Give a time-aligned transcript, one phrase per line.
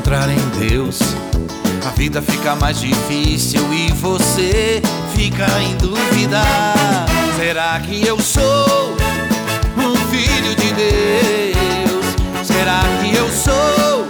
[0.00, 0.98] encontrar em Deus,
[1.86, 4.80] a vida fica mais difícil e você
[5.14, 6.40] fica em dúvida.
[7.36, 8.96] Será que eu sou
[9.76, 12.46] um filho de Deus?
[12.46, 14.06] Será que eu sou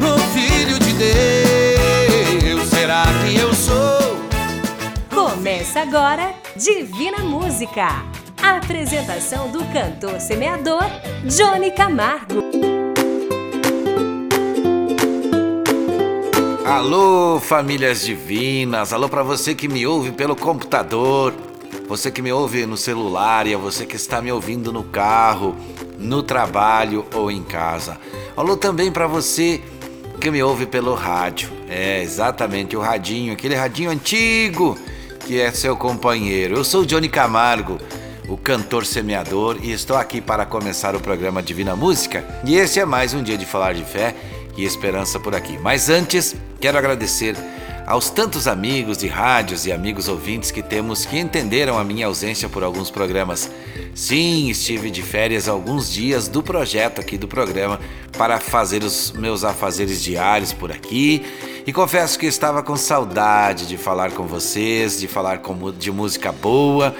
[0.00, 2.68] um filho de Deus?
[2.70, 4.16] Será que eu sou?
[5.10, 8.02] Começa agora Divina Música.
[8.42, 10.84] A apresentação do cantor semeador
[11.26, 12.81] Johnny Camargo.
[16.72, 18.94] Alô, famílias divinas.
[18.94, 21.34] Alô para você que me ouve pelo computador,
[21.86, 25.54] você que me ouve no celular e a você que está me ouvindo no carro,
[25.98, 27.98] no trabalho ou em casa.
[28.34, 29.60] Alô também para você
[30.18, 31.50] que me ouve pelo rádio.
[31.68, 34.78] É, exatamente, o radinho, aquele radinho antigo
[35.26, 36.56] que é seu companheiro.
[36.56, 37.76] Eu sou Johnny Camargo,
[38.26, 42.24] o cantor semeador, e estou aqui para começar o programa Divina Música.
[42.46, 44.16] E esse é mais um dia de falar de fé
[44.56, 45.58] e esperança por aqui.
[45.58, 47.36] Mas antes, quero agradecer
[47.86, 52.48] aos tantos amigos de rádios e amigos ouvintes que temos que entenderam a minha ausência
[52.48, 53.50] por alguns programas.
[53.94, 57.80] Sim, estive de férias alguns dias do projeto aqui do programa
[58.16, 61.24] para fazer os meus afazeres diários por aqui.
[61.66, 66.32] E confesso que estava com saudade de falar com vocês, de falar com, de música
[66.32, 66.94] boa,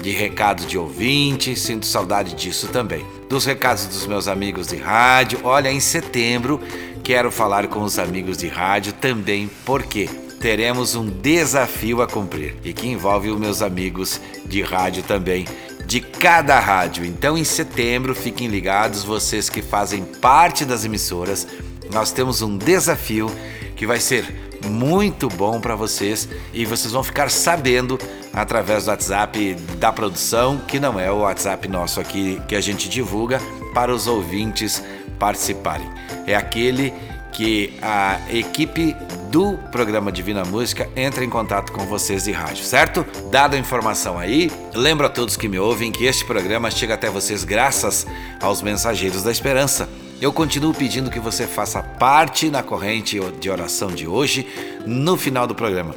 [0.00, 3.19] de recados de ouvinte, sinto saudade disso também.
[3.30, 5.38] Dos recados dos meus amigos de rádio.
[5.44, 6.60] Olha, em setembro
[7.04, 12.72] quero falar com os amigos de rádio também, porque teremos um desafio a cumprir e
[12.72, 15.46] que envolve os meus amigos de rádio também,
[15.86, 17.04] de cada rádio.
[17.04, 21.46] Então, em setembro, fiquem ligados, vocês que fazem parte das emissoras,
[21.92, 23.30] nós temos um desafio
[23.76, 27.98] que vai ser muito bom para vocês e vocês vão ficar sabendo
[28.32, 32.88] através do WhatsApp da produção, que não é o WhatsApp nosso aqui que a gente
[32.88, 33.40] divulga
[33.74, 34.82] para os ouvintes
[35.18, 35.88] participarem.
[36.26, 36.92] É aquele
[37.32, 38.96] que a equipe
[39.30, 43.06] do programa Divina Música entra em contato com vocês de rádio, certo?
[43.30, 47.08] Dada a informação aí, lembro a todos que me ouvem que este programa chega até
[47.08, 48.06] vocês graças
[48.40, 49.88] aos mensageiros da esperança.
[50.20, 54.46] Eu continuo pedindo que você faça parte na corrente de oração de hoje,
[54.84, 55.96] no final do programa.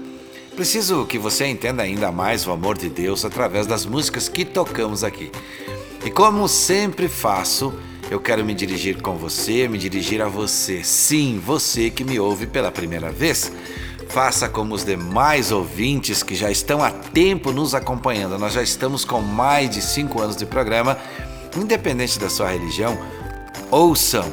[0.55, 5.03] Preciso que você entenda ainda mais o amor de Deus através das músicas que tocamos
[5.03, 5.29] aqui.
[6.05, 7.73] E como sempre faço,
[8.09, 10.85] eu quero me dirigir com você, me dirigir a você.
[10.85, 13.51] Sim, você que me ouve pela primeira vez.
[14.07, 18.39] Faça como os demais ouvintes que já estão há tempo nos acompanhando.
[18.39, 20.97] Nós já estamos com mais de cinco anos de programa.
[21.57, 22.97] Independente da sua religião,
[23.71, 24.29] ouçam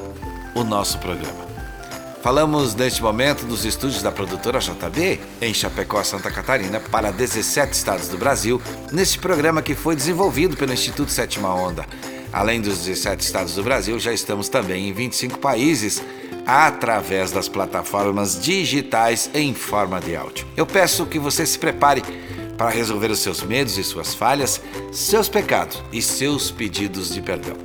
[0.55, 1.51] o nosso programa.
[2.23, 8.09] Falamos neste momento dos estúdios da produtora JB em Chapecó, Santa Catarina, para 17 estados
[8.09, 8.61] do Brasil,
[8.93, 11.87] neste programa que foi desenvolvido pelo Instituto Sétima Onda.
[12.31, 16.03] Além dos 17 estados do Brasil, já estamos também em 25 países
[16.47, 20.47] através das plataformas digitais em forma de áudio.
[20.57, 22.03] Eu peço que você se prepare
[22.59, 24.61] para resolver os seus medos e suas falhas,
[24.93, 27.57] seus pecados e seus pedidos de perdão.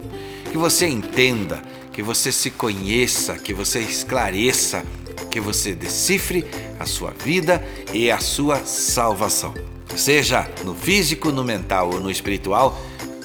[0.55, 1.61] Que você entenda
[1.91, 4.85] que você se conheça, que você esclareça,
[5.29, 6.45] que você decifre
[6.79, 7.61] a sua vida
[7.93, 9.53] e a sua salvação.
[9.97, 12.79] Seja no físico, no mental ou no espiritual,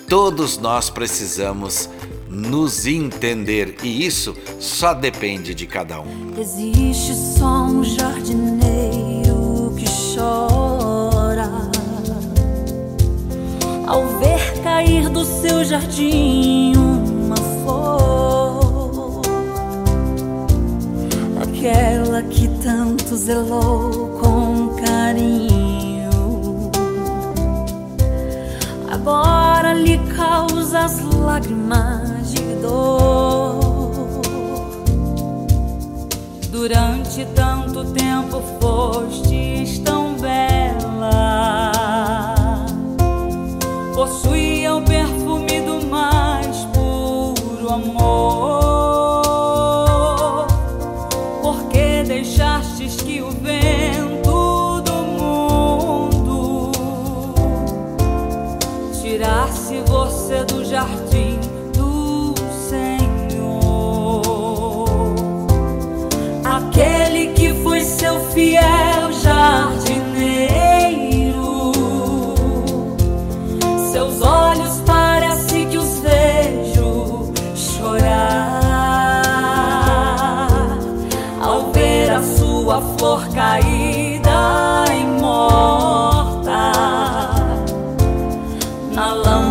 [0.09, 1.89] todos nós precisamos
[2.29, 6.35] nos entender e isso só depende de cada um.
[6.37, 9.85] Existe só um jardineiro que
[10.17, 11.49] chora
[13.87, 16.90] ao ver cair do seu jardim
[21.61, 26.71] aquela que tanto zelou com carinho.
[28.91, 33.61] Agora lhe causa as lágrimas de dor.
[36.51, 41.73] Durante tanto tempo foste tão bela,
[43.95, 45.20] possuía o perfume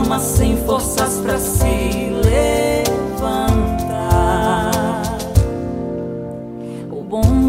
[0.09, 2.49] na lama sem forças para se levantar.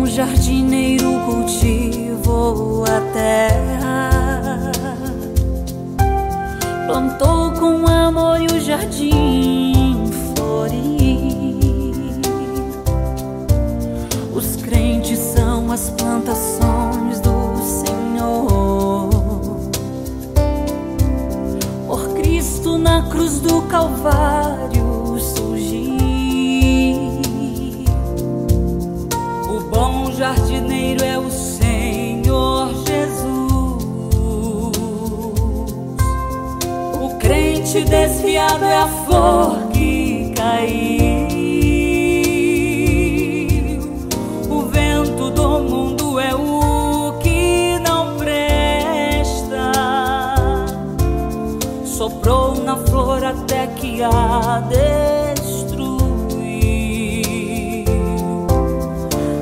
[0.07, 4.73] jardineiro cultivou a terra,
[6.87, 10.05] plantou com amor e o jardim
[10.35, 12.21] florir.
[14.35, 18.60] Os crentes são as plantações do Senhor.
[22.91, 24.91] Na cruz do Calvário
[30.21, 33.25] jardineiro é o Senhor Jesus.
[37.01, 41.10] O crente desviado é a flor que caiu.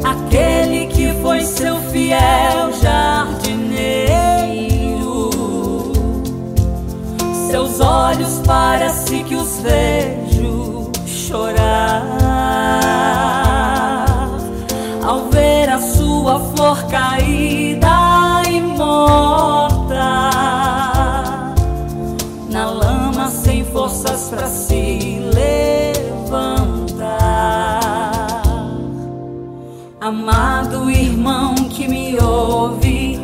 [0.04, 3.70] Até que a foi seu fiel jardineiro.
[7.50, 12.04] Seus olhos parece que os vejo chorar
[15.02, 19.37] ao ver a sua flor caída e morta
[30.08, 33.20] Amado irmão que me ouve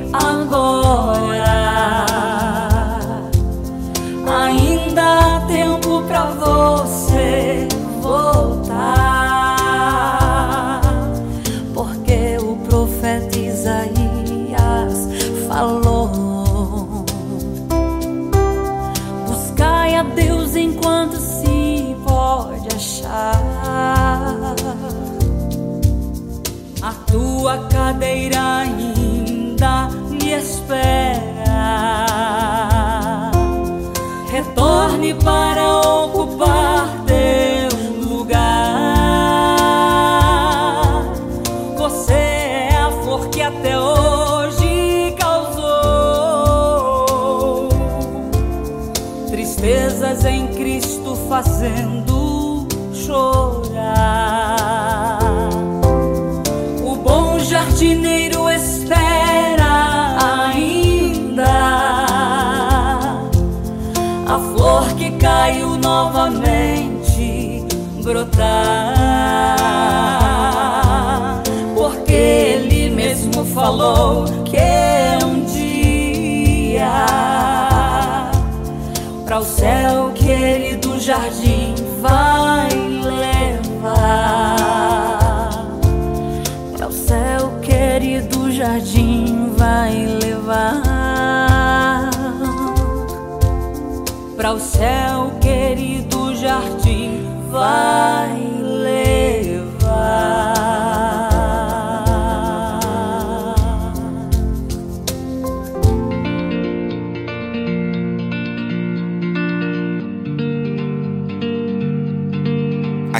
[51.44, 51.93] fazendo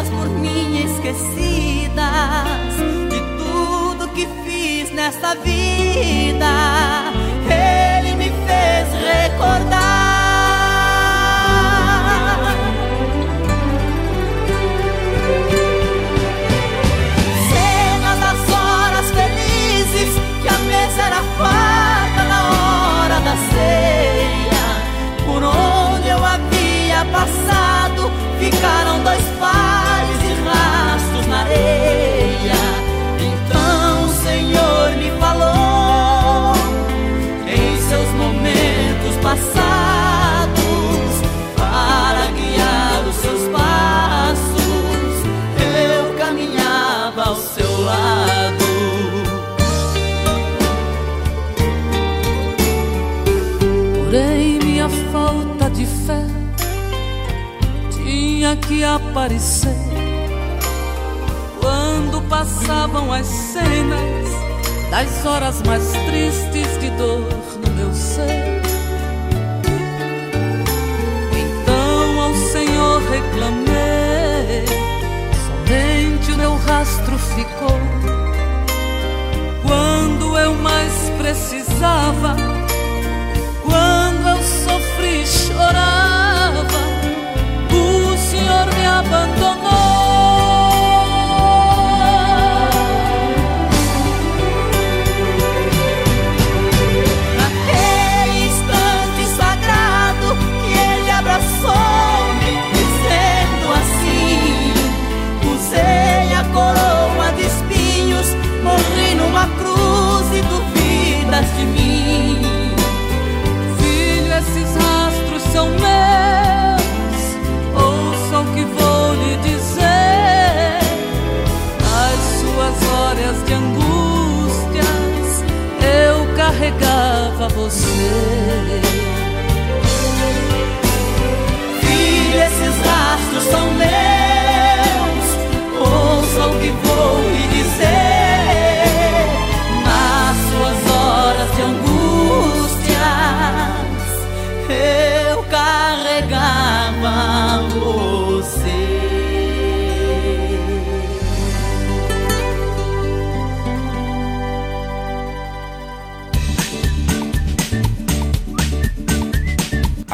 [0.00, 1.94] por mim esquecidas
[3.10, 7.12] de tudo que fiz nessa vida.
[7.46, 9.91] Ele me fez recordar.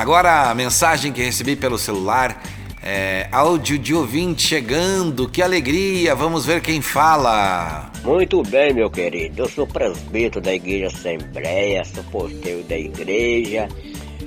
[0.08, 2.42] Agora a mensagem que recebi pelo celular
[2.82, 5.28] é áudio de ouvinte chegando.
[5.28, 6.14] Que alegria!
[6.14, 7.92] Vamos ver quem fala.
[8.02, 9.42] Muito bem, meu querido.
[9.42, 13.68] Eu sou presbítero da Igreja Assembleia, sou porteiro da igreja.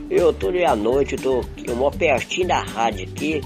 [0.08, 1.44] Eu tô ali à noite, tô
[1.76, 3.42] moro pertinho da rádio aqui.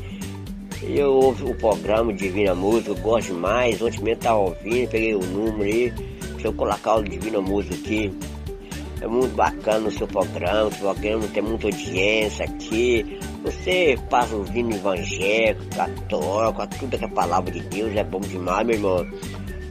[0.83, 3.81] Eu ouço o programa Divina Música, gosto demais.
[3.81, 5.93] Ontem mesmo tava ouvindo, peguei o número aí.
[6.33, 8.11] Deixa eu colocar o Divina Música aqui.
[9.01, 13.19] É muito bacana o seu programa, o seu programa tem muita audiência aqui.
[13.43, 18.75] Você passa ouvindo evangélico, católico, tudo que é palavra de Deus, é bom demais, meu
[18.75, 19.05] irmão.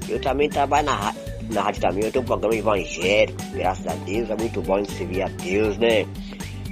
[0.08, 1.14] Eu também trabalho na, ra-
[1.50, 4.92] na rádio também, eu tenho um programa evangélico, graças a Deus, é muito bom de
[4.92, 6.06] servir a Deus, né?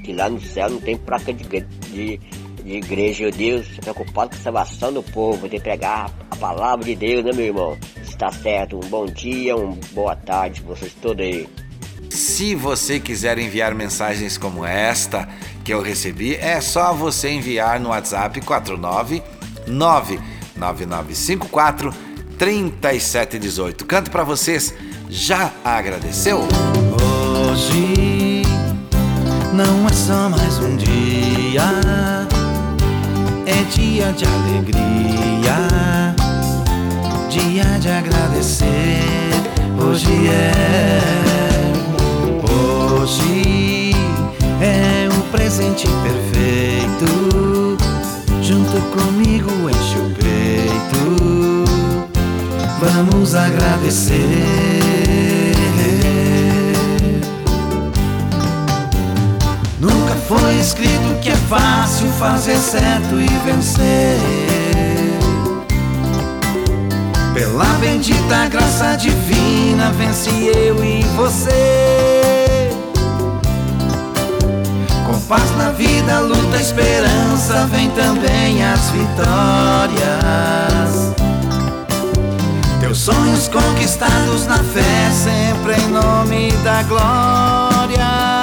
[0.04, 2.18] Que lá no céu não tem placa de, de,
[2.62, 6.84] de igreja, meu Deus, é preocupado com a salvação do povo, que pregar a palavra
[6.84, 7.76] de Deus, né, meu irmão?
[8.02, 11.48] Está certo, um bom dia, uma boa tarde vocês todos aí.
[12.10, 15.28] Se você quiser enviar mensagens como esta
[15.64, 19.22] que eu recebi, é só você enviar no WhatsApp 49
[19.66, 21.92] 99954
[22.38, 23.84] 3718.
[23.84, 24.74] Canto pra vocês.
[25.08, 26.40] Já agradeceu?
[26.40, 28.42] Hoje
[29.52, 31.62] não é só mais um dia,
[33.44, 36.14] é dia de alegria,
[37.28, 39.02] dia de agradecer.
[39.78, 41.41] Hoje é,
[43.02, 43.90] hoje
[44.60, 47.76] é o presente perfeito.
[48.40, 51.64] Junto comigo enche o peito.
[52.80, 54.14] Vamos agradecer.
[59.80, 64.16] Nunca foi escrito que é fácil fazer certo e vencer.
[67.34, 72.21] Pela bendita graça divina, vence eu e você.
[75.32, 80.02] Paz na vida, luta, esperança, vem também as vitórias.
[82.78, 88.41] Teus sonhos conquistados na fé, sempre em nome da glória.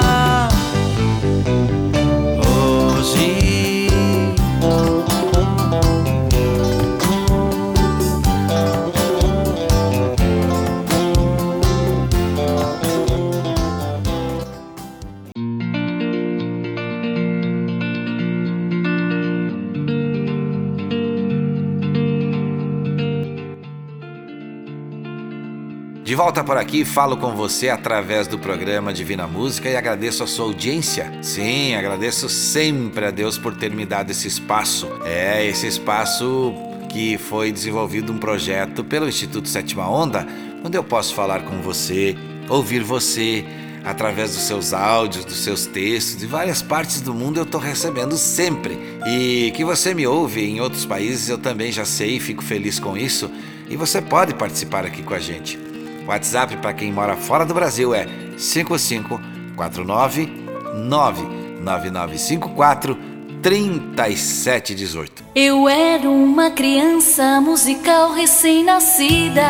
[26.10, 30.26] De volta por aqui, falo com você através do programa Divina Música e agradeço a
[30.26, 31.08] sua audiência.
[31.22, 34.88] Sim, agradeço sempre a Deus por ter me dado esse espaço.
[35.04, 36.52] É, esse espaço
[36.88, 40.26] que foi desenvolvido um projeto pelo Instituto Sétima Onda,
[40.64, 42.16] onde eu posso falar com você,
[42.48, 43.44] ouvir você
[43.84, 48.16] através dos seus áudios, dos seus textos, de várias partes do mundo eu estou recebendo
[48.16, 48.76] sempre.
[49.06, 52.96] E que você me ouve em outros países eu também já sei, fico feliz com
[52.96, 53.30] isso.
[53.68, 55.69] E você pode participar aqui com a gente.
[56.10, 60.26] WhatsApp para quem mora fora do Brasil é 5549
[60.74, 62.98] 99954
[63.40, 65.24] 3718.
[65.34, 69.46] Eu era uma criança musical recém-nascida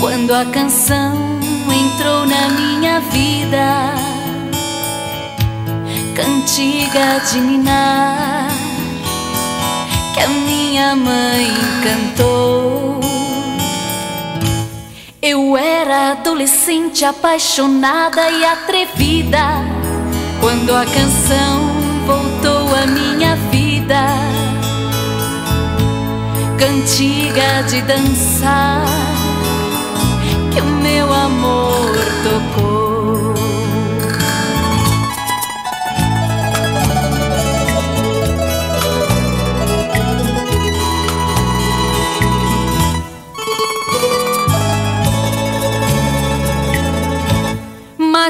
[0.00, 1.14] quando a canção
[1.70, 3.94] entrou na minha vida.
[6.16, 8.48] Cantiga de ninar
[10.12, 11.46] que a minha mãe
[11.82, 13.21] cantou.
[15.24, 19.38] Eu era adolescente apaixonada e atrevida
[20.40, 21.68] quando a canção
[22.04, 24.04] voltou à minha vida.
[26.58, 28.84] Cantiga de dançar
[30.52, 32.81] que o meu amor tocou.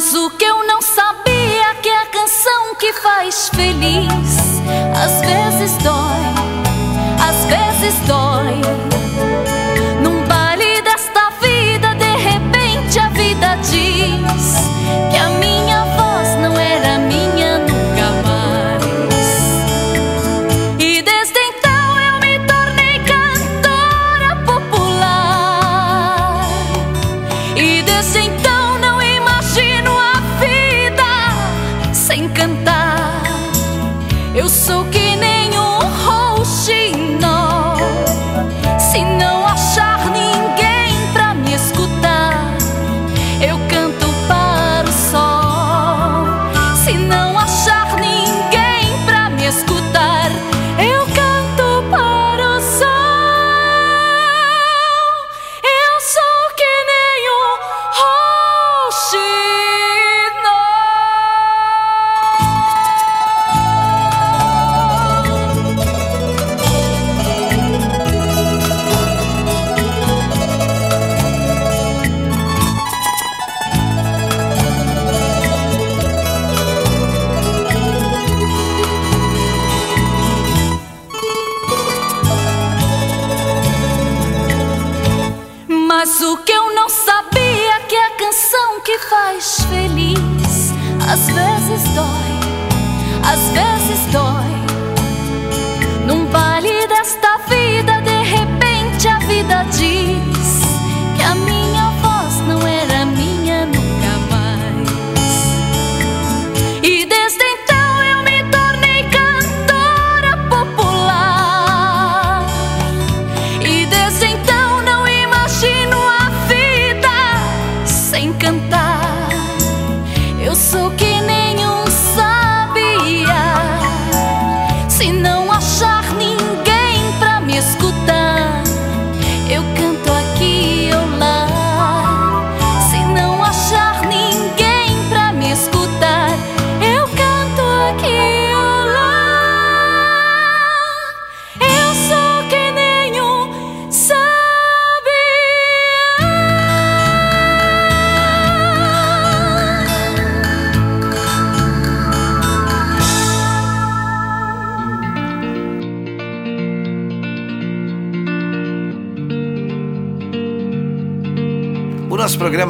[0.04, 4.61] Mas o que eu não sabia é que a canção que faz feliz
[5.00, 6.25] às vezes dói,
[7.25, 9.52] às vezes dói.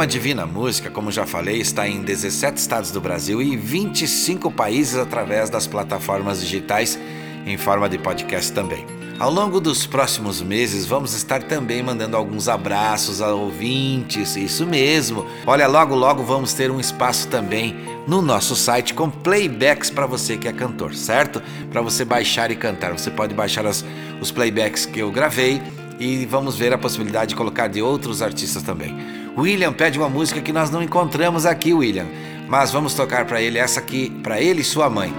[0.03, 4.97] Programa Divina Música, como já falei, está em 17 estados do Brasil e 25 países
[4.97, 6.99] através das plataformas digitais
[7.47, 8.85] em forma de podcast também.
[9.19, 15.25] Ao longo dos próximos meses, vamos estar também mandando alguns abraços a ouvintes, isso mesmo.
[15.47, 20.37] Olha, logo logo vamos ter um espaço também no nosso site com playbacks para você
[20.37, 21.41] que é cantor, certo?
[21.71, 22.93] Para você baixar e cantar.
[22.93, 23.85] Você pode baixar as,
[24.21, 25.63] os playbacks que eu gravei
[26.01, 29.22] e vamos ver a possibilidade de colocar de outros artistas também.
[29.37, 32.07] William pede uma música que nós não encontramos aqui, William,
[32.49, 35.13] mas vamos tocar para ele essa aqui, para ele e sua mãe.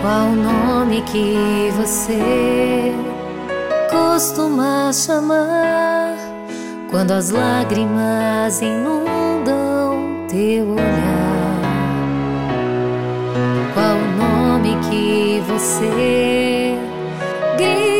[0.00, 2.92] Qual o nome que você
[3.90, 6.16] costuma chamar
[6.90, 11.62] quando as lágrimas inundam teu olhar.
[13.72, 16.76] Qual o nome que você
[17.56, 17.91] grita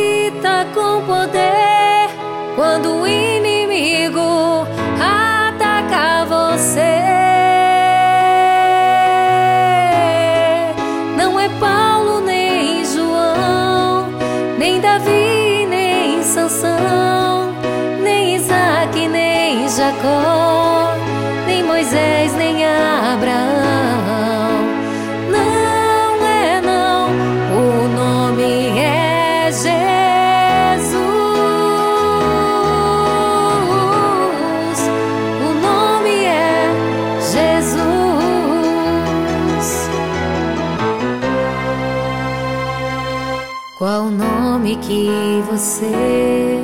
[44.83, 46.61] que você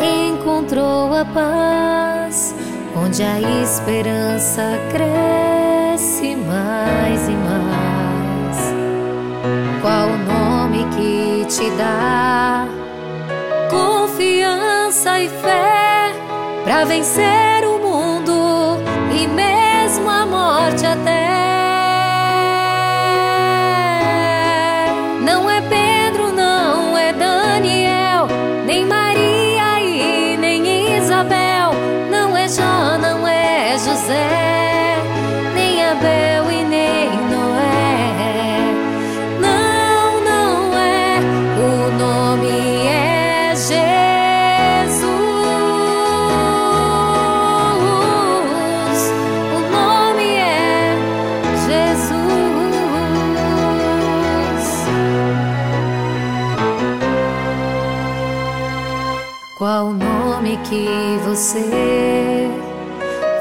[0.00, 2.54] encontrou a paz,
[2.96, 8.58] onde a esperança cresce mais e mais?
[9.82, 12.66] Qual o nome que te dá
[13.70, 16.12] confiança e fé
[16.64, 17.57] para vencer
[60.64, 62.48] que você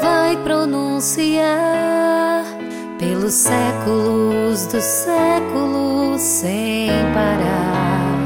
[0.01, 2.45] vai pronunciar
[2.99, 8.17] pelos séculos dos séculos sem parar?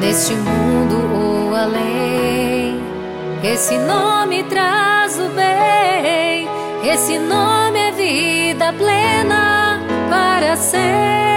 [0.00, 2.80] Neste mundo ou além,
[3.42, 6.48] esse nome traz o bem,
[6.84, 11.31] esse nome é vida plena para sempre.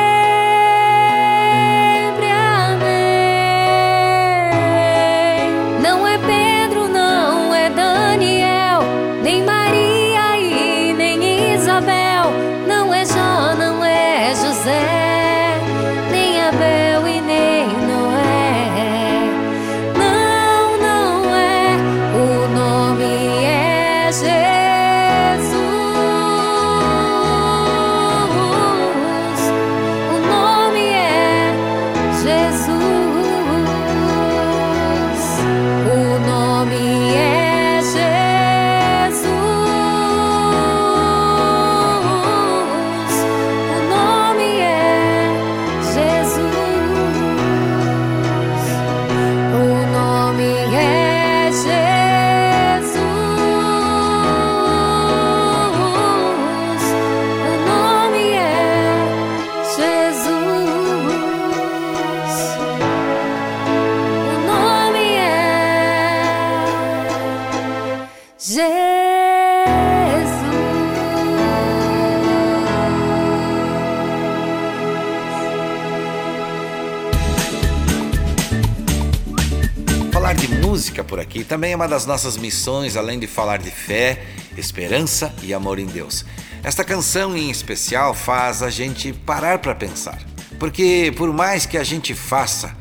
[80.14, 83.72] Falar de música por aqui também é uma das nossas missões, além de falar de
[83.72, 84.24] fé,
[84.56, 86.24] esperança e amor em Deus.
[86.64, 90.22] Esta canção em especial faz a gente parar para pensar,
[90.60, 92.78] porque por mais que a gente faça,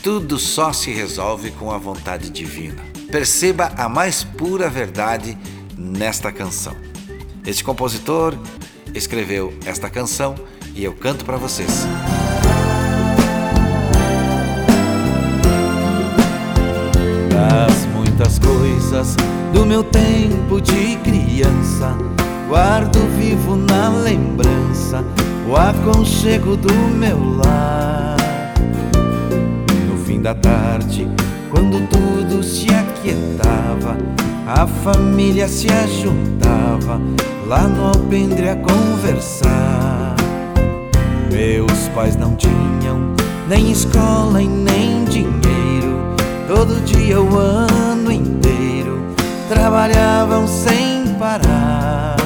[0.00, 2.91] tudo só se resolve com a vontade divina.
[3.12, 5.36] Perceba a mais pura verdade
[5.76, 6.74] nesta canção.
[7.44, 8.34] Este compositor
[8.94, 10.34] escreveu esta canção
[10.74, 11.86] e eu canto para vocês.
[17.28, 19.14] Das muitas coisas
[19.52, 21.94] do meu tempo de criança,
[22.48, 25.04] guardo vivo na lembrança
[25.46, 28.16] o aconchego do meu lar.
[29.86, 31.06] No fim da tarde,
[31.52, 33.98] quando tudo se aquietava,
[34.46, 36.98] a família se ajuntava
[37.46, 40.16] lá no alpendre a conversar.
[41.30, 43.12] Meus pais não tinham
[43.46, 46.16] nem escola e nem dinheiro.
[46.48, 49.04] Todo dia, o ano inteiro,
[49.50, 52.16] trabalhavam sem parar.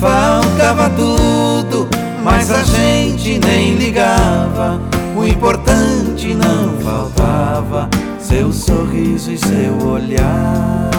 [0.00, 1.88] Faltava tudo,
[2.24, 4.80] mas a gente nem ligava.
[5.16, 7.88] O importante não faltava,
[8.26, 10.90] seu sorriso e seu olhar.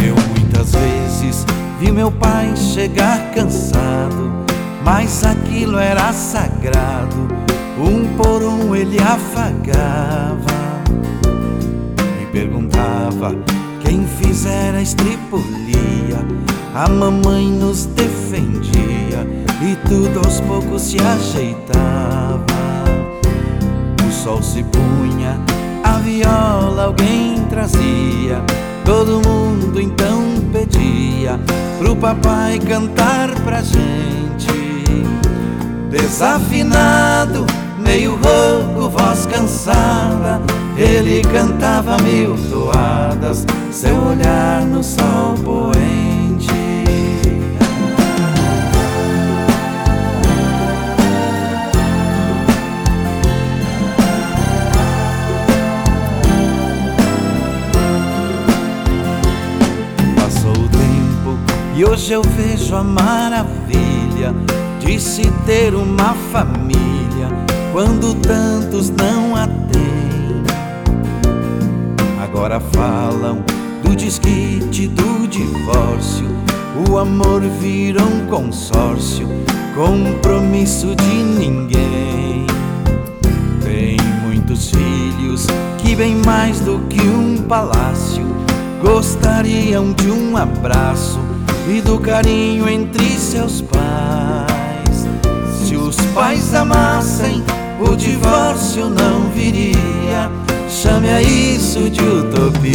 [0.00, 1.44] Eu muitas vezes
[1.80, 4.30] vi meu pai chegar cansado,
[4.84, 7.26] mas aquilo era sagrado.
[7.76, 10.52] Um por um ele afagava
[12.20, 13.34] me perguntava
[14.32, 16.18] quem fizera a estripulia.
[16.74, 19.26] A mamãe nos defendia
[19.60, 22.46] e tudo aos poucos se ajeitava.
[24.08, 25.38] O sol se punha,
[25.84, 28.42] a viola alguém trazia.
[28.84, 31.38] Todo mundo então pedia
[31.78, 34.62] pro papai cantar pra gente.
[35.90, 37.44] Desafinado,
[37.78, 40.40] meio rouco, voz cansada,
[40.76, 46.52] ele cantava mil toadas, seu olhar no sol poente.
[60.16, 61.38] Passou o tempo
[61.76, 64.34] e hoje eu vejo a maravilha
[64.80, 67.28] de se ter uma família
[67.72, 69.71] quando tantos não a têm.
[72.34, 73.44] Agora falam
[73.84, 76.26] do desquite, do divórcio.
[76.88, 79.28] O amor vira um consórcio,
[79.74, 82.46] compromisso de ninguém.
[83.62, 88.24] Tem muitos filhos que, bem mais do que um palácio,
[88.80, 91.20] gostariam de um abraço
[91.68, 95.06] e do carinho entre seus pais.
[95.66, 97.44] Se os pais amassem,
[97.78, 100.30] o divórcio não viria.
[100.72, 102.72] Chame a isso de utopia.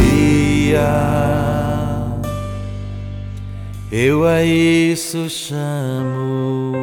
[3.92, 6.74] Eu a isso chamo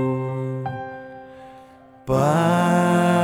[2.05, 3.15] paz.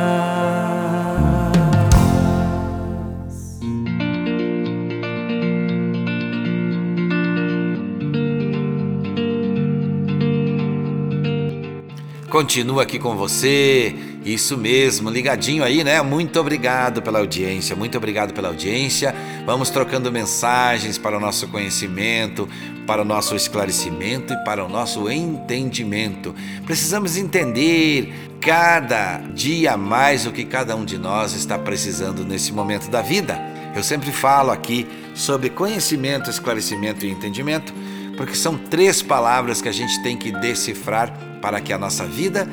[12.31, 16.03] Continua aqui com você, isso mesmo, ligadinho aí, né?
[16.03, 19.15] Muito obrigado pela audiência, muito obrigado pela audiência.
[19.47, 22.47] Vamos trocando mensagens para o nosso conhecimento,
[22.87, 26.35] para o nosso esclarecimento e para o nosso entendimento.
[26.67, 32.91] Precisamos entender cada dia mais o que cada um de nós está precisando nesse momento
[32.91, 33.39] da vida.
[33.75, 37.73] Eu sempre falo aqui sobre conhecimento, esclarecimento e entendimento,
[38.17, 42.47] porque são três palavras que a gente tem que decifrar para que a nossa vida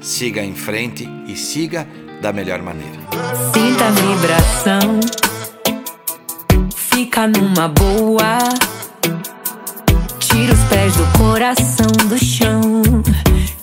[0.00, 1.86] siga em frente e siga
[2.20, 2.98] da melhor maneira.
[3.52, 5.00] Sinta a vibração,
[6.74, 8.38] fica numa boa.
[10.18, 12.82] Tira os pés do coração do chão,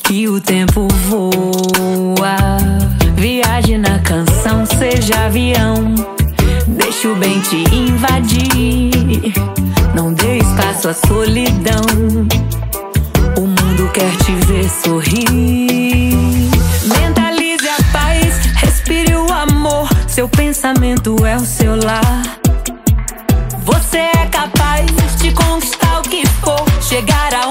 [0.04, 2.38] que o tempo voa.
[3.16, 5.96] Viaje na canção, seja avião.
[6.68, 9.34] Deixa o bem te invadir.
[9.96, 11.82] Não dê espaço à solidão.
[13.38, 16.07] O mundo quer te ver sorrir.
[21.88, 22.22] Lar.
[23.64, 24.86] Você é capaz
[25.22, 27.47] de conquistar o que for, chegar aonde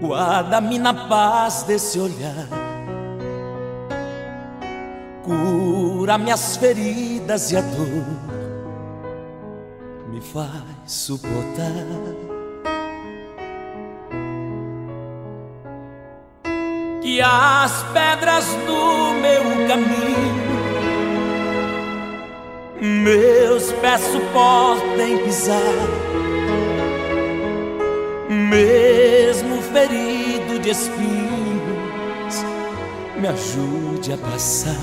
[0.00, 2.48] Guarda-me na paz desse olhar.
[5.24, 8.34] Cura minhas feridas e a dor
[10.10, 10.50] me faz
[10.86, 11.72] suportar.
[17.00, 20.53] Que as pedras do meu caminho
[22.80, 25.60] meus pés suportem pisar,
[28.28, 32.44] mesmo ferido de espinhos,
[33.16, 34.74] me ajude a passar.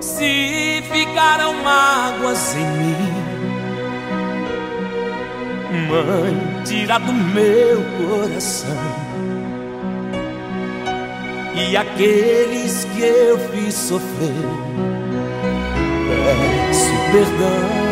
[0.00, 2.96] Se ficaram mágoas em mim,
[5.88, 9.07] mãe, tira do meu coração
[11.58, 14.32] e aqueles que eu fiz sofrer.
[16.08, 17.88] Peço perdão.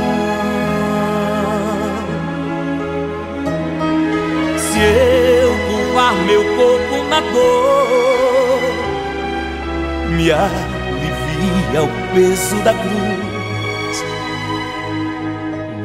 [4.59, 8.59] Se eu curvar meu corpo na dor,
[10.11, 14.05] me alivia o peso da cruz.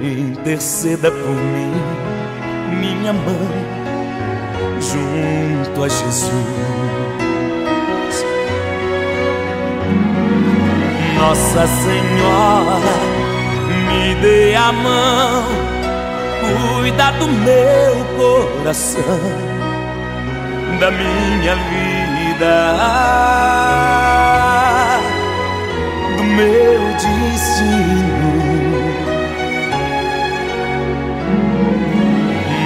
[0.02, 1.74] Interceda por mim,
[2.80, 3.66] minha mãe,
[4.80, 7.11] junto a Jesus.
[11.22, 12.80] Nossa Senhora,
[13.88, 15.44] me dê a mão,
[16.42, 19.22] cuida do meu coração,
[20.80, 22.56] da minha vida,
[26.18, 28.32] do meu destino.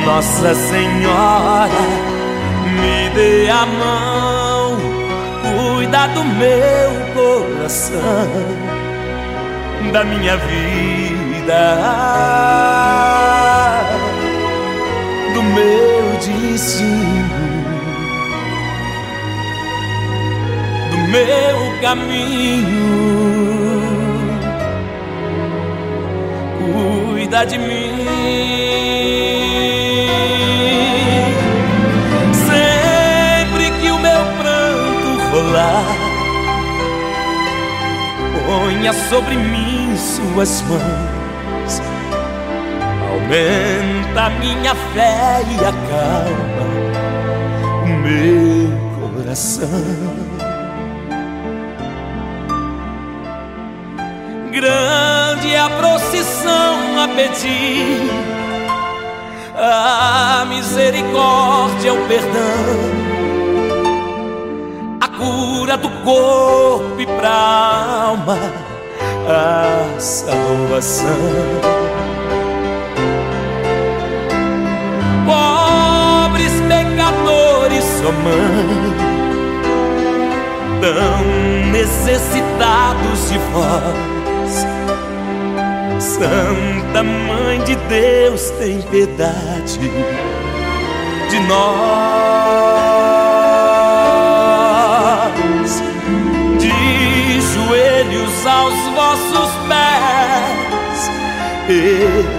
[0.05, 1.81] Nossa Senhora,
[2.79, 4.34] me dê a mão,
[5.95, 8.27] cuida do meu coração
[9.93, 11.77] da minha vida,
[15.33, 17.63] do meu destino,
[20.91, 22.95] do meu caminho.
[27.13, 28.65] Cuida de mim.
[38.55, 41.81] Ponha sobre mim suas mãos.
[43.11, 46.65] Aumenta minha fé e acalma
[47.83, 49.69] o meu coração.
[54.51, 58.09] Grande é a procissão a pedir
[59.57, 63.14] a misericórdia, o perdão
[65.25, 67.31] cura do corpo e pra
[68.09, 68.37] alma
[69.27, 71.09] a salvação.
[75.25, 78.93] Pobres pecadores, só mãe,
[80.81, 84.65] tão necessitados de vós.
[85.99, 89.79] Santa Mãe de Deus, tem piedade
[91.29, 93.14] de nós.
[98.45, 101.11] Aos vossos pés,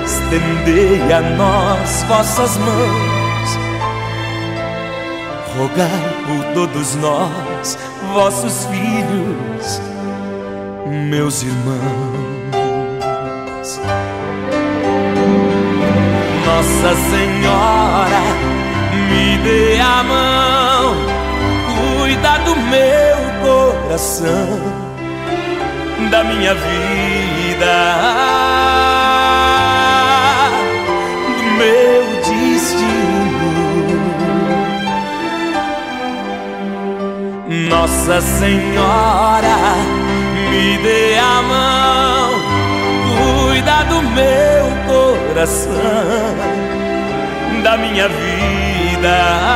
[0.05, 3.59] estendei a nós vossas mãos,
[5.59, 7.79] rogai por todos nós,
[8.13, 9.81] vossos filhos,
[11.11, 12.21] meus irmãos.
[16.47, 18.23] Nossa Senhora,
[19.11, 20.95] me dê a mão,
[21.99, 24.86] cuida do meu coração
[26.11, 27.75] da minha vida,
[31.37, 33.47] do meu destino.
[37.71, 39.57] Nossa Senhora,
[40.51, 42.31] me dê a mão,
[43.49, 46.37] cuida do meu coração,
[47.63, 49.56] da minha vida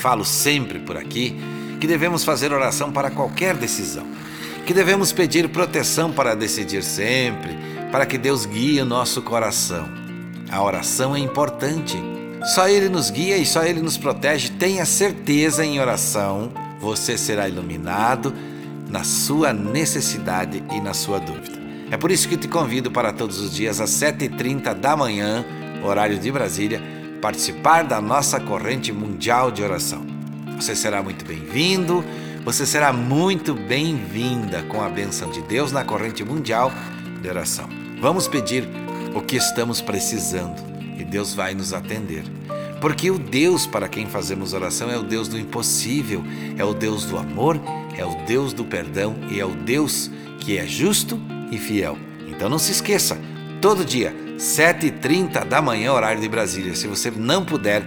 [0.00, 1.38] falo sempre por aqui,
[1.78, 4.06] que devemos fazer oração para qualquer decisão,
[4.66, 7.56] que devemos pedir proteção para decidir sempre,
[7.92, 9.88] para que Deus guie o nosso coração.
[10.50, 11.96] A oração é importante.
[12.54, 14.50] Só Ele nos guia e só Ele nos protege.
[14.50, 18.34] Tenha certeza em oração, você será iluminado
[18.88, 21.60] na sua necessidade e na sua dúvida.
[21.90, 25.44] É por isso que te convido para todos os dias às 7h30 da manhã,
[25.84, 26.80] horário de Brasília,
[27.20, 30.04] participar da nossa corrente mundial de oração.
[30.56, 32.04] Você será muito bem-vindo,
[32.44, 36.72] você será muito bem-vinda com a benção de Deus na corrente mundial
[37.20, 37.68] de oração.
[38.00, 38.66] Vamos pedir
[39.14, 40.60] o que estamos precisando
[40.98, 42.24] e Deus vai nos atender.
[42.80, 46.24] Porque o Deus para quem fazemos oração é o Deus do impossível,
[46.56, 47.60] é o Deus do amor,
[47.96, 50.10] é o Deus do perdão e é o Deus
[50.40, 51.98] que é justo e fiel.
[52.26, 53.18] Então não se esqueça,
[53.60, 56.74] todo dia, 7h30 da manhã, horário de Brasília.
[56.74, 57.82] Se você não puder,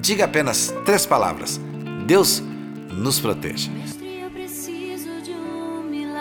[0.00, 1.60] diga apenas três palavras:
[2.06, 2.42] Deus
[2.90, 3.70] nos proteja.
[3.70, 6.16] Mestre, eu preciso de um milagre.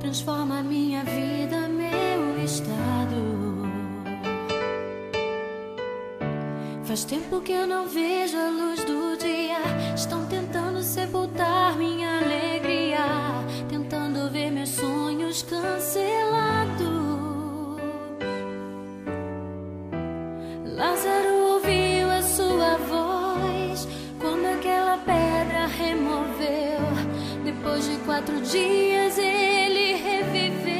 [0.00, 3.60] Transforma minha vida, meu estado.
[6.82, 9.60] Faz tempo que eu não vejo a luz do dia.
[9.94, 12.09] Estão tentando sepultar minha
[15.78, 16.90] sonhos cancelados.
[20.64, 23.86] Lázaro ouviu a sua voz
[24.18, 26.80] quando aquela pedra removeu.
[27.44, 30.70] Depois de quatro dias ele reviveu.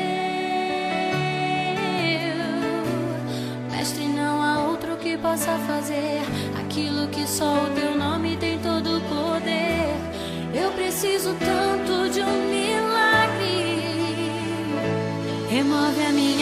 [3.70, 6.22] Mestre, não há outro que possa fazer
[6.58, 9.94] aquilo que só o teu nome tem todo o poder.
[10.54, 12.50] Eu preciso tanto de um
[15.70, 16.39] Remove a minha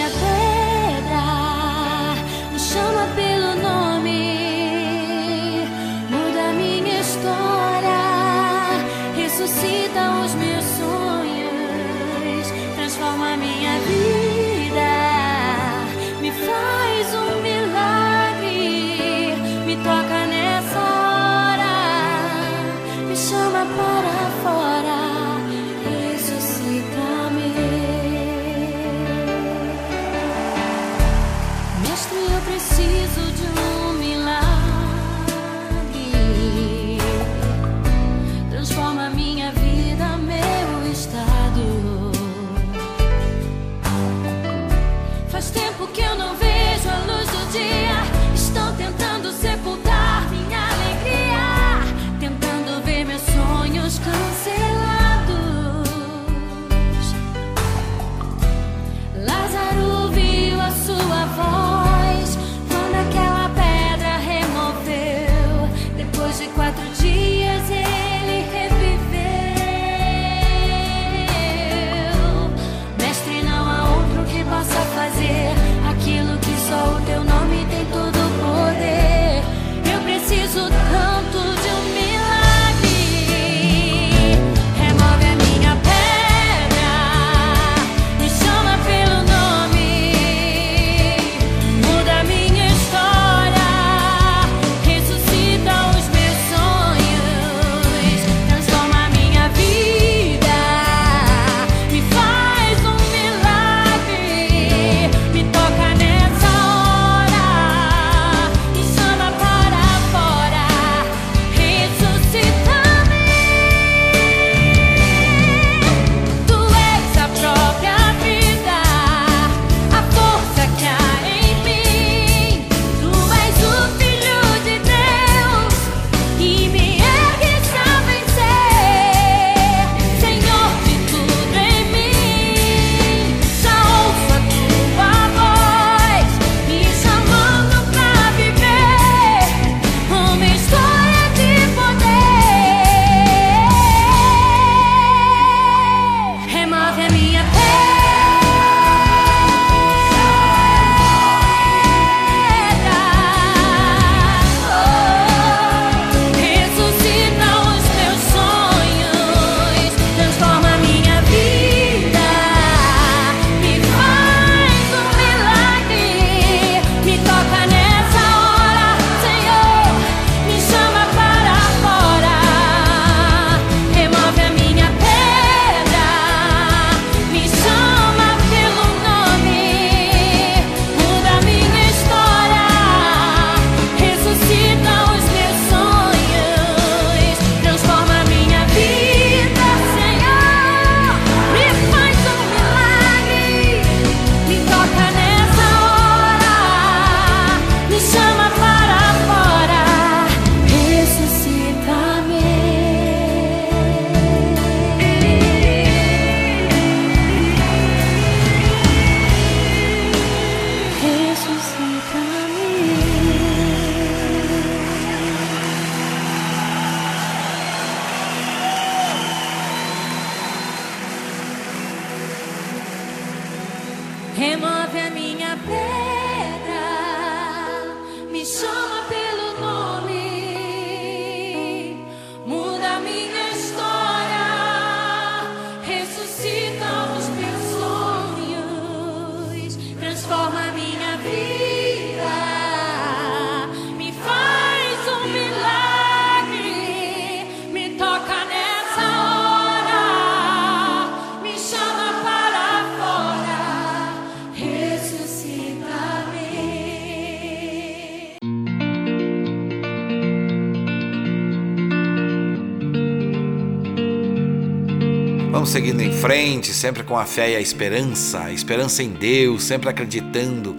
[265.58, 269.64] Vamos seguindo em frente, sempre com a fé e a esperança, a esperança em Deus,
[269.64, 270.76] sempre acreditando.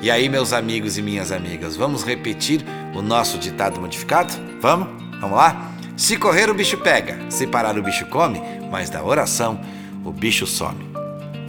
[0.00, 2.64] E aí, meus amigos e minhas amigas, vamos repetir
[2.94, 4.32] o nosso ditado modificado?
[4.58, 4.88] Vamos?
[5.20, 5.74] Vamos lá?
[5.98, 9.60] Se correr, o bicho pega, se parar, o bicho come, mas da oração,
[10.02, 10.82] o bicho some.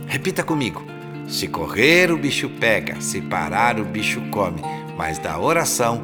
[0.06, 0.86] Repita comigo.
[1.26, 4.62] Se correr, o bicho pega, se parar, o bicho come,
[4.98, 6.04] mas da oração,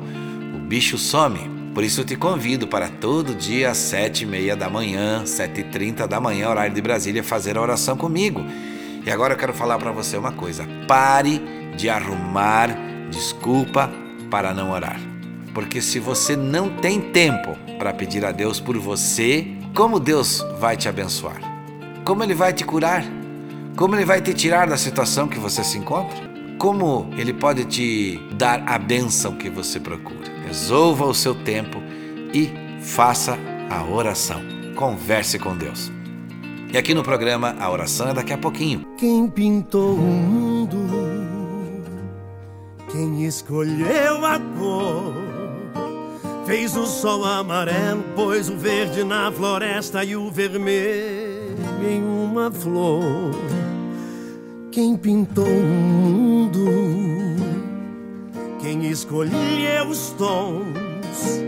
[0.55, 1.58] o bicho some.
[1.73, 5.63] Por isso te convido para todo dia às sete e meia da manhã, sete e
[5.63, 8.43] trinta da manhã, horário de Brasília, fazer a oração comigo.
[9.05, 10.67] E agora eu quero falar para você uma coisa.
[10.87, 11.41] Pare
[11.77, 12.69] de arrumar
[13.09, 13.91] desculpa
[14.29, 14.99] para não orar.
[15.53, 20.77] Porque se você não tem tempo para pedir a Deus por você, como Deus vai
[20.77, 21.41] te abençoar?
[22.05, 23.03] Como Ele vai te curar?
[23.75, 26.29] Como Ele vai te tirar da situação que você se encontra?
[26.57, 30.38] Como Ele pode te dar a bênção que você procura?
[30.49, 31.77] Resolva o seu tempo
[32.33, 32.49] e
[32.81, 33.37] faça
[33.69, 34.41] a oração.
[34.75, 35.91] Converse com Deus.
[36.73, 38.83] E aqui no programa a oração é daqui a pouquinho.
[38.97, 40.75] Quem pintou o mundo?
[42.91, 45.13] Quem escolheu a cor?
[46.47, 53.35] Fez o sol amarelo, pôs o verde na floresta e o vermelho em uma flor.
[54.71, 56.88] Quem pintou o mundo?
[58.59, 61.41] Quem escolheu os tons?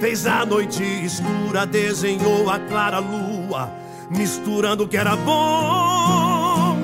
[0.00, 3.70] Fez a noite escura, desenhou a clara lua,
[4.10, 6.78] misturando o que era bom.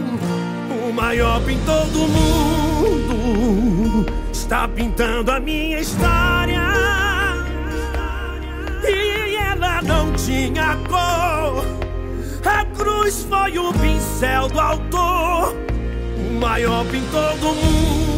[0.87, 6.61] O maior pintor do mundo está pintando a minha história.
[8.85, 11.64] E ela não tinha cor.
[12.45, 15.57] A cruz foi o pincel do autor.
[16.18, 18.10] O maior pintor do mundo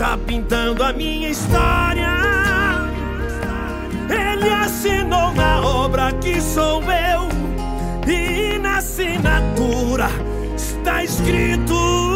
[0.00, 2.08] está pintando a minha história.
[4.08, 7.28] Ele assinou na obra que sou eu,
[8.10, 10.08] e na assinatura
[10.56, 12.09] está escrito.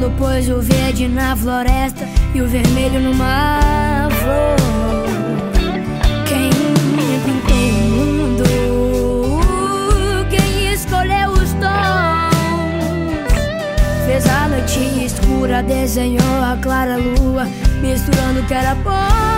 [0.00, 4.56] Amarelo, pôs o verde na floresta e o vermelho numa flor.
[6.26, 6.50] Quem
[7.24, 8.44] pintou o mundo?
[10.30, 12.30] Quem escolheu os tons?
[14.06, 17.46] Fez a noite escura, desenhou a clara lua,
[17.82, 19.29] misturando o que era bom.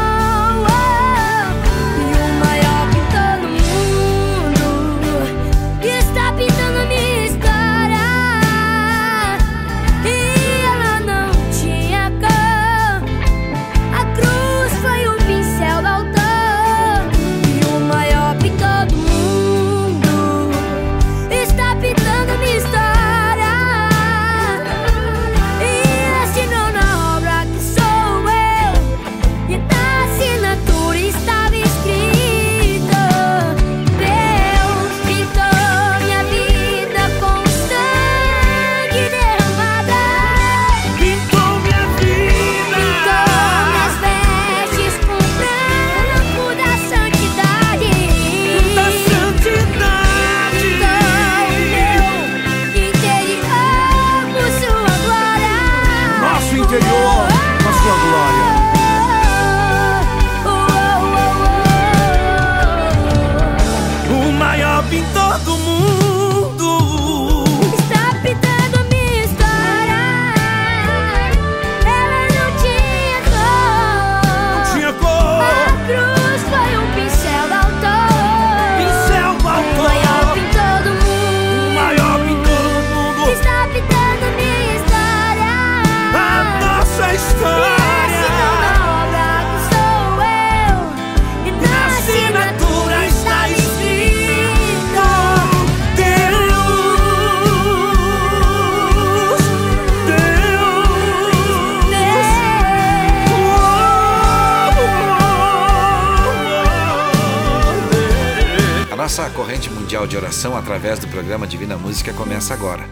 [110.72, 112.82] Através do programa Divina Música começa agora.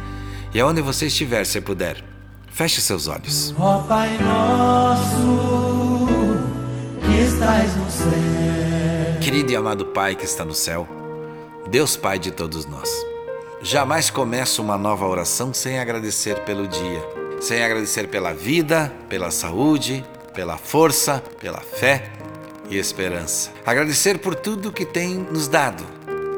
[0.52, 2.04] E aonde você estiver, se puder,
[2.52, 3.54] feche seus olhos.
[3.58, 6.06] Ó Pai nosso,
[7.00, 8.10] que estás no céu.
[9.22, 10.86] Querido e amado Pai que está no céu,
[11.70, 12.90] Deus Pai de todos nós.
[13.62, 17.02] Jamais começo uma nova oração sem agradecer pelo dia,
[17.40, 20.04] sem agradecer pela vida, pela saúde,
[20.34, 22.12] pela força, pela fé
[22.68, 23.50] e esperança.
[23.64, 25.82] Agradecer por tudo que tem nos dado,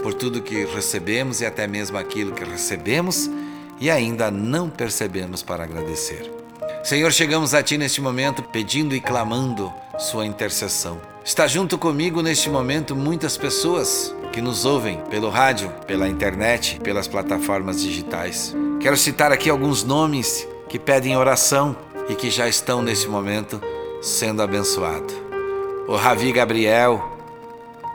[0.03, 3.31] por tudo que recebemos e até mesmo aquilo que recebemos
[3.81, 6.31] e ainda não percebemos para agradecer.
[6.85, 11.01] Senhor, chegamos a Ti neste momento pedindo e clamando Sua intercessão.
[11.25, 17.07] Está junto comigo neste momento muitas pessoas que nos ouvem pelo rádio, pela internet, pelas
[17.07, 18.55] plataformas digitais.
[18.81, 21.77] Quero citar aqui alguns nomes que pedem oração
[22.09, 23.61] e que já estão neste momento
[24.01, 25.15] sendo abençoados.
[25.87, 27.17] O Ravi Gabriel,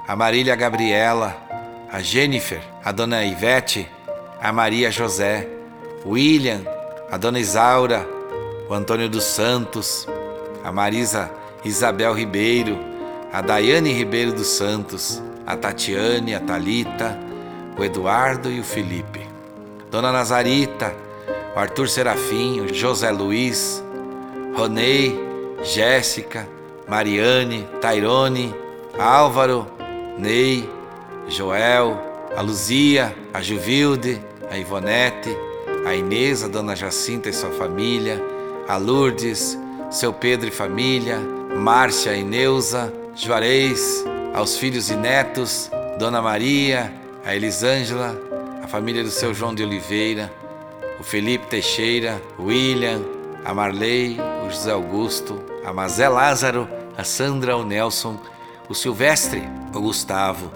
[0.07, 1.46] a Marília Gabriela,
[1.91, 3.87] a Jennifer, a Dona Ivete,
[4.41, 5.47] a Maria José,
[6.05, 6.61] o William,
[7.09, 8.07] a Dona Isaura,
[8.69, 10.07] o Antônio dos Santos,
[10.63, 11.31] a Marisa
[11.63, 12.77] Isabel Ribeiro,
[13.31, 17.17] a Daiane Ribeiro dos Santos, a Tatiane, a Talita,
[17.77, 19.27] o Eduardo e o Felipe.
[19.89, 20.93] Dona Nazarita,
[21.55, 23.83] o Arthur Serafim, o José Luiz,
[24.55, 25.17] Ronei,
[25.63, 26.47] Jéssica,
[26.87, 28.53] Mariane, Tairone,
[28.99, 29.67] Álvaro,
[30.17, 30.69] Ney,
[31.29, 31.99] Joel,
[32.35, 35.35] a Luzia, a Juvilde, a Ivonete,
[35.85, 38.23] a Inês, a Dona Jacinta e sua família,
[38.67, 39.57] a Lourdes,
[39.91, 41.19] seu Pedro e família,
[41.55, 44.03] Márcia e Neuza, Juarez,
[44.33, 46.93] aos filhos e netos, Dona Maria,
[47.25, 48.15] a Elisângela,
[48.63, 50.31] a família do seu João de Oliveira,
[50.99, 53.01] o Felipe Teixeira, o William,
[53.43, 56.67] a Marley, o José Augusto, a Mazé Lázaro,
[56.97, 58.19] a Sandra, o Nelson,
[58.67, 59.41] o Silvestre,
[59.73, 60.51] o Gustavo,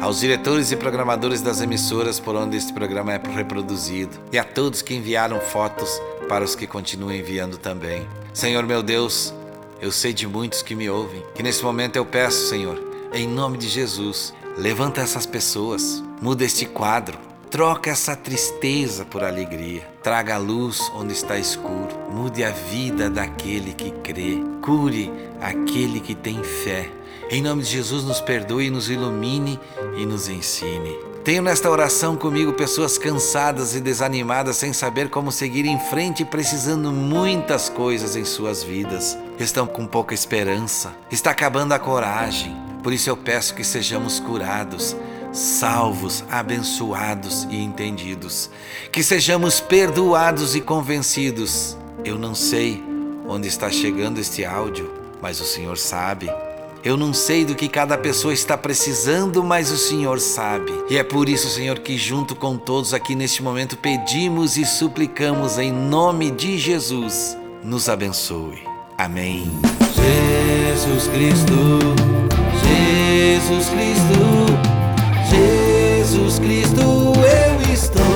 [0.00, 4.82] aos diretores e programadores das emissoras por onde este programa é reproduzido e a todos
[4.82, 5.90] que enviaram fotos
[6.28, 8.06] para os que continuam enviando também.
[8.32, 9.32] Senhor meu Deus,
[9.80, 12.82] eu sei de muitos que me ouvem, que nesse momento eu peço, Senhor,
[13.12, 17.18] em nome de Jesus, levanta essas pessoas, muda este quadro,
[17.50, 23.72] troca essa tristeza por alegria, traga a luz onde está escuro, mude a vida daquele
[23.72, 25.10] que crê, cure
[25.40, 26.90] aquele que tem fé.
[27.28, 29.58] Em nome de Jesus, nos perdoe, nos ilumine
[29.96, 30.96] e nos ensine.
[31.24, 36.92] Tenho nesta oração comigo pessoas cansadas e desanimadas, sem saber como seguir em frente, precisando
[36.92, 39.18] muitas coisas em suas vidas.
[39.40, 42.56] Estão com pouca esperança, está acabando a coragem.
[42.80, 44.94] Por isso eu peço que sejamos curados,
[45.32, 48.48] salvos, abençoados e entendidos.
[48.92, 51.76] Que sejamos perdoados e convencidos.
[52.04, 52.80] Eu não sei
[53.26, 56.30] onde está chegando este áudio, mas o Senhor sabe.
[56.86, 60.72] Eu não sei do que cada pessoa está precisando, mas o Senhor sabe.
[60.88, 65.58] E é por isso, Senhor, que junto com todos aqui neste momento pedimos e suplicamos
[65.58, 67.36] em nome de Jesus.
[67.60, 68.62] Nos abençoe.
[68.96, 69.50] Amém.
[69.96, 71.54] Jesus Cristo,
[72.62, 74.14] Jesus Cristo,
[76.14, 78.15] Jesus Cristo, eu estou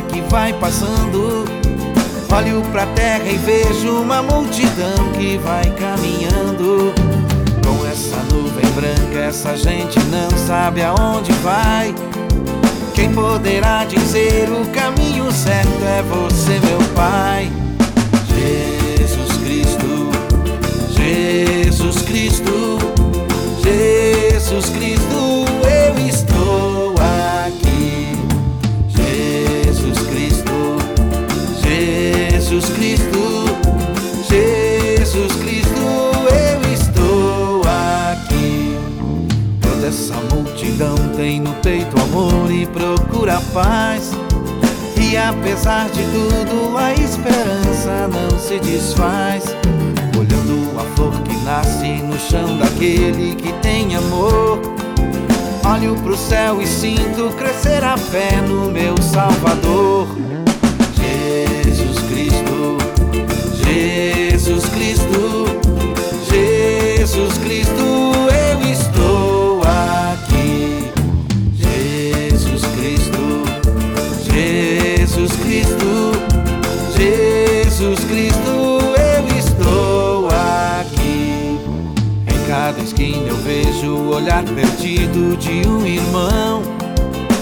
[0.00, 1.44] que vai passando.
[2.34, 6.94] Olho pra terra e vejo uma multidão que vai caminhando.
[7.62, 11.94] Com essa nuvem branca, essa gente não sabe aonde vai.
[12.94, 17.50] Quem poderá dizer o caminho certo é você, meu Pai.
[18.28, 20.10] Jesus Cristo,
[20.94, 22.78] Jesus Cristo,
[23.62, 25.11] Jesus Cristo,
[41.72, 44.12] no peito amor e procura paz.
[45.00, 49.44] E apesar de tudo, a esperança não se desfaz.
[50.18, 54.60] Olhando a flor que nasce no chão daquele que tem amor.
[55.64, 60.06] Olho pro céu e sinto crescer a fé no meu Salvador.
[60.94, 62.76] Jesus Cristo,
[63.64, 65.46] Jesus Cristo,
[66.30, 68.11] Jesus Cristo,
[83.82, 86.62] vejo o olhar perdido de um irmão.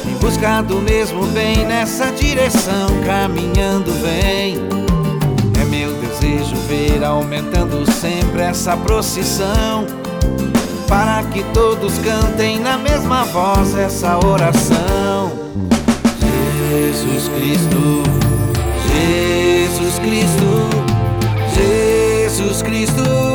[0.08, 4.56] Em busca do mesmo bem nessa direção, caminhando vem.
[5.60, 9.86] É meu desejo ver aumentando sempre essa procissão.
[10.88, 15.30] Para que todos cantem na mesma voz essa oração.
[16.70, 18.02] Jesus Cristo,
[18.88, 20.70] Jesus Cristo,
[21.54, 23.29] Jesus Cristo,